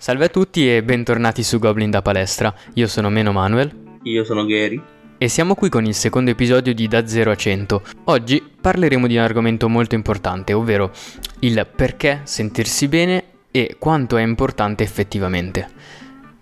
[0.00, 2.54] Salve a tutti e bentornati su Goblin da Palestra.
[2.74, 3.98] Io sono Meno Manuel.
[4.04, 4.80] Io sono Gary.
[5.18, 7.82] E siamo qui con il secondo episodio di Da 0 a 100.
[8.04, 10.92] Oggi parleremo di un argomento molto importante, ovvero
[11.40, 15.68] il perché sentirsi bene e quanto è importante effettivamente.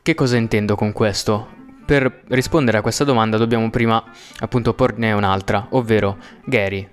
[0.02, 1.48] Che cosa intendo con questo?
[1.86, 4.04] Per rispondere a questa domanda dobbiamo prima
[4.41, 6.86] appunto porne un'altra, ovvero Gary,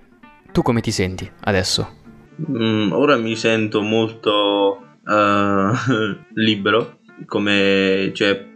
[0.54, 1.96] tu come ti senti adesso?
[2.50, 4.73] Mm, ora mi sento molto
[5.06, 8.52] uh, libero, come cioè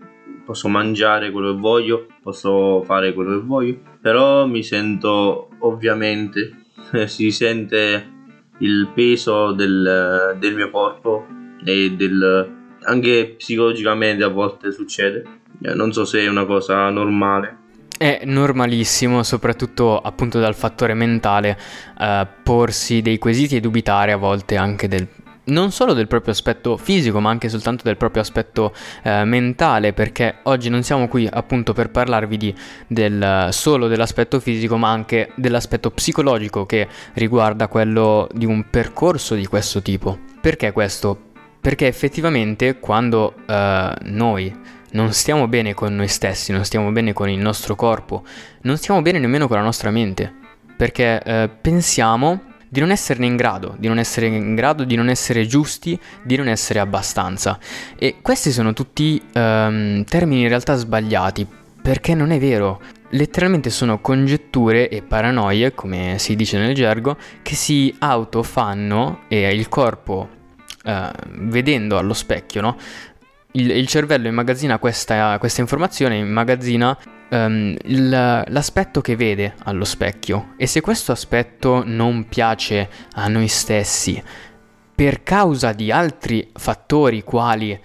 [0.46, 6.54] posso mangiare quello che voglio, posso fare quello che voglio, però mi sento ovviamente,
[7.06, 8.16] si sente
[8.60, 11.26] il peso del, del mio corpo
[11.64, 15.24] e del, anche psicologicamente a volte succede,
[15.62, 17.66] eh, non so se è una cosa normale.
[17.98, 21.58] È normalissimo, soprattutto appunto dal fattore mentale,
[22.00, 25.08] eh, porsi dei quesiti e dubitare a volte anche del
[25.48, 30.38] non solo del proprio aspetto fisico, ma anche soltanto del proprio aspetto eh, mentale, perché
[30.44, 32.56] oggi non siamo qui appunto per parlarvi di,
[32.88, 39.46] del, solo dell'aspetto fisico, ma anche dell'aspetto psicologico che riguarda quello di un percorso di
[39.46, 40.18] questo tipo.
[40.42, 41.20] Perché questo?
[41.60, 44.56] Perché effettivamente quando eh, noi
[44.92, 48.24] non stiamo bene con noi stessi, non stiamo bene con il nostro corpo,
[48.62, 50.34] non stiamo bene nemmeno con la nostra mente,
[50.76, 55.10] perché eh, pensiamo di non esserne in grado, di non essere in grado, di non
[55.10, 57.60] essere giusti, di non essere abbastanza.
[57.98, 61.48] E questi sono tutti um, termini in realtà sbagliati,
[61.82, 62.82] perché non è vero.
[63.12, 69.70] Letteralmente sono congetture e paranoie, come si dice nel gergo, che si autofanno e il
[69.70, 70.30] corpo,
[70.84, 70.92] uh,
[71.32, 72.76] vedendo allo specchio, no?
[73.58, 76.98] Il, il, cervello immagazzina questa, questa informazione, immagazzina
[77.30, 80.54] um, il, l'aspetto che vede allo specchio.
[80.58, 84.22] E se questo aspetto non piace a noi stessi
[84.94, 87.80] per causa di altri fattori quali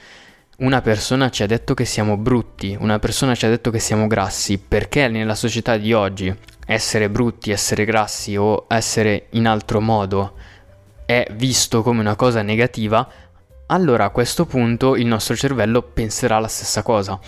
[0.59, 4.07] una persona ci ha detto che siamo brutti, una persona ci ha detto che siamo
[4.07, 6.35] grassi, perché nella società di oggi
[6.67, 10.35] essere brutti, essere grassi o essere in altro modo
[11.05, 13.07] è visto come una cosa negativa,
[13.73, 17.19] allora a questo punto il nostro cervello penserà la stessa cosa.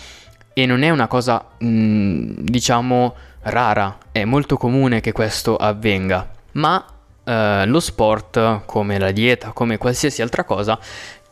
[0.53, 6.29] E non è una cosa, mh, mm, diciamo, rara, è molto comune che questo avvenga.
[6.53, 6.85] Ma
[7.23, 10.79] eh, lo sport, come la dieta, come qualsiasi altra cosa,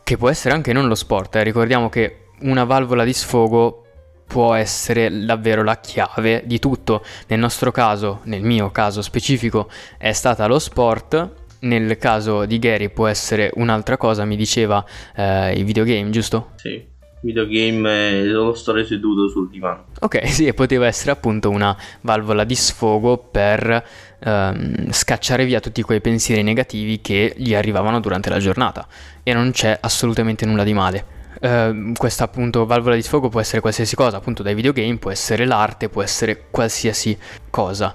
[0.02, 3.84] che può essere anche non lo sport, eh, ricordiamo che una valvola di sfogo
[4.26, 7.04] può essere davvero la chiave di tutto.
[7.28, 11.43] Nel nostro caso, nel mio caso specifico, è stata lo sport.
[11.64, 16.50] Nel caso di Gary può essere un'altra cosa, mi diceva eh, i videogame, giusto?
[16.56, 16.92] Sì
[17.24, 19.86] videogame e lo stare seduto sul divano.
[20.00, 23.84] Ok, sì, poteva essere appunto una valvola di sfogo per
[24.20, 28.86] ehm, scacciare via tutti quei pensieri negativi che gli arrivavano durante la giornata
[29.22, 31.12] e non c'è assolutamente nulla di male.
[31.40, 35.44] Uh, questa appunto valvola di sfogo può essere qualsiasi cosa, appunto dai videogame, può essere
[35.44, 37.18] l'arte, può essere qualsiasi
[37.50, 37.94] cosa.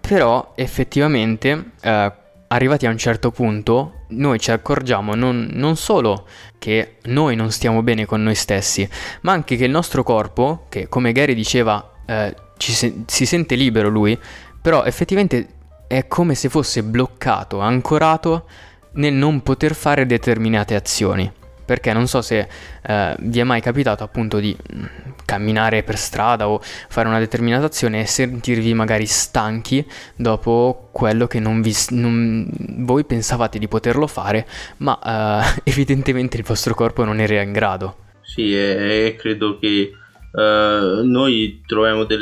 [0.00, 2.12] Però effettivamente uh,
[2.48, 6.26] arrivati a un certo punto, noi ci accorgiamo non, non, solo
[6.58, 8.88] che noi non stiamo bene con noi stessi,
[9.22, 13.88] ma anche che il nostro corpo, che come Gary diceva eh, se- si sente libero
[13.88, 14.18] lui,
[14.60, 15.48] però effettivamente
[15.86, 18.46] è come se fosse bloccato, ancorato
[18.92, 21.30] nel non poter fare determinate azioni.
[21.66, 22.48] Perché non so se
[22.82, 24.84] eh, vi è mai capitato appunto di mm,
[25.26, 29.84] camminare per strada o fare una determinata azione e sentirvi magari stanchi
[30.14, 34.46] dopo quello che non vi, non, voi pensavate di poterlo fare,
[34.78, 37.96] ma eh, evidentemente il vostro corpo non era in grado.
[38.22, 39.92] Sì, e, credo che
[40.36, 41.62] Uh, noi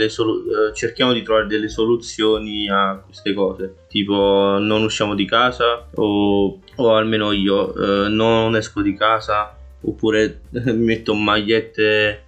[0.07, 5.89] solu- uh, cerchiamo di trovare delle soluzioni a queste cose, tipo non usciamo di casa
[5.97, 10.43] o, o almeno io uh, non esco di casa oppure
[10.75, 12.23] metto magliette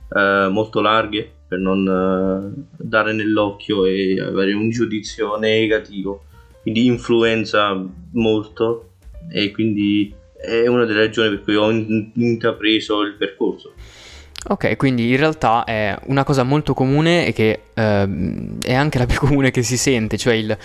[0.50, 6.24] molto larghe per non dare nell'occhio e avere un giudizio negativo,
[6.62, 7.80] quindi influenza
[8.12, 8.90] molto
[9.30, 13.72] e quindi è una delle ragioni per cui ho intrapreso il percorso.
[14.48, 19.06] Ok, quindi in realtà è una cosa molto comune e che uh, è anche la
[19.06, 20.56] più comune che si sente, cioè il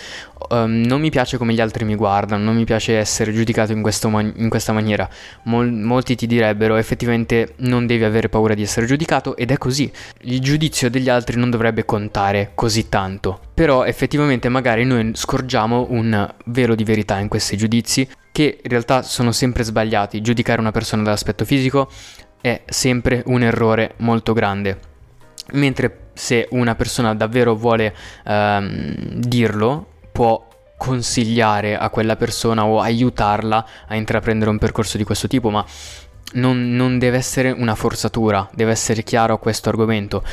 [0.50, 3.82] um, non mi piace come gli altri mi guardano, non mi piace essere giudicato in,
[4.10, 5.10] man- in questa maniera.
[5.44, 9.92] Mol- molti ti direbbero effettivamente non devi avere paura di essere giudicato ed è così.
[10.22, 16.32] Il giudizio degli altri non dovrebbe contare così tanto, però effettivamente magari noi scorgiamo un
[16.46, 20.22] velo di verità in questi giudizi che in realtà sono sempre sbagliati.
[20.22, 21.90] Giudicare una persona dall'aspetto fisico
[22.42, 24.80] è sempre un errore molto grande.
[25.54, 27.96] Mentre se una persona davvero vuole
[28.26, 30.48] ehm, dirlo, può
[30.78, 35.64] consigliare a quella persona o aiutarla a intraprendere un percorso di questo tipo, ma
[36.34, 40.24] non, non deve essere una forzatura, deve essere chiaro questo argomento.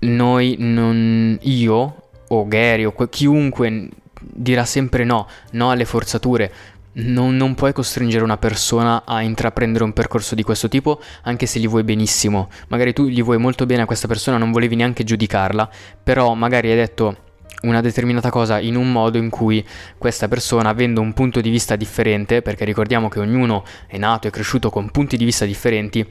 [0.00, 3.88] Noi, non, io o Gary o chiunque
[4.20, 6.52] dirà sempre no, no alle forzature.
[7.00, 11.60] Non, non, puoi costringere una persona a intraprendere un percorso di questo tipo anche se
[11.60, 12.48] gli vuoi benissimo.
[12.68, 15.70] Magari tu gli vuoi molto bene a questa persona, non volevi neanche giudicarla,
[16.02, 17.16] però magari hai detto
[17.62, 19.64] una determinata cosa in un modo in cui
[19.96, 24.30] questa persona, avendo un punto di vista differente, perché ricordiamo che ognuno è nato e
[24.30, 26.04] cresciuto con punti di vista differenti,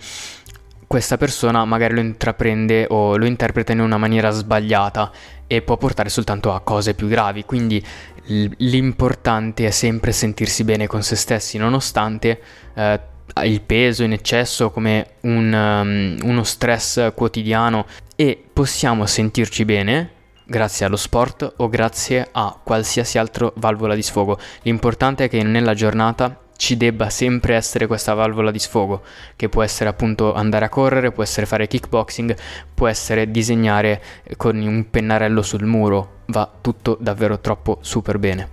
[0.87, 5.11] questa persona magari lo intraprende o lo interpreta in una maniera sbagliata
[5.45, 7.43] e può portare soltanto a cose più gravi.
[7.43, 7.85] Quindi
[8.27, 12.41] l'importante è sempre sentirsi bene con se stessi, nonostante
[12.73, 12.99] eh,
[13.43, 17.85] il peso in eccesso come un, um, uno stress quotidiano
[18.15, 20.11] e possiamo sentirci bene
[20.45, 24.39] grazie allo sport o grazie a qualsiasi altra valvola di sfogo.
[24.61, 29.03] L'importante è che nella giornata ci debba sempre essere questa valvola di sfogo,
[29.35, 32.35] che può essere appunto andare a correre, può essere fare kickboxing,
[32.73, 34.01] può essere disegnare
[34.35, 38.49] con un pennarello sul muro, va tutto davvero troppo super bene.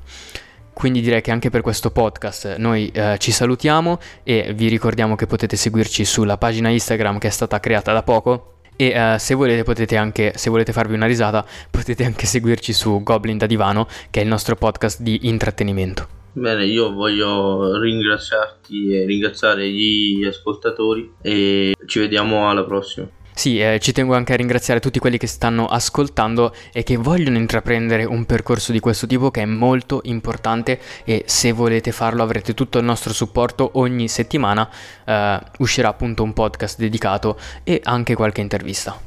[0.72, 5.26] Quindi direi che anche per questo podcast noi eh, ci salutiamo e vi ricordiamo che
[5.26, 9.62] potete seguirci sulla pagina Instagram che è stata creata da poco, e uh, se volete
[9.62, 14.18] potete anche, se volete farvi una risata, potete anche seguirci su Goblin da Divano, che
[14.18, 16.23] è il nostro podcast di intrattenimento.
[16.36, 23.08] Bene, io voglio ringraziarti e ringraziare gli ascoltatori e ci vediamo alla prossima.
[23.32, 27.36] Sì, eh, ci tengo anche a ringraziare tutti quelli che stanno ascoltando e che vogliono
[27.36, 32.52] intraprendere un percorso di questo tipo che è molto importante e se volete farlo avrete
[32.52, 34.69] tutto il nostro supporto ogni settimana
[35.04, 38.98] eh, uscirà appunto un podcast dedicato e anche qualche intervista.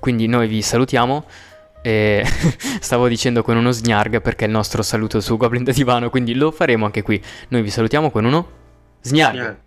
[0.00, 1.24] Quindi noi vi salutiamo
[1.84, 2.24] e
[2.80, 6.34] stavo dicendo con uno snarg perché è il nostro saluto su Goblin da Divano, quindi
[6.34, 7.22] lo faremo anche qui.
[7.48, 8.48] Noi vi salutiamo con uno
[9.02, 9.63] snarg.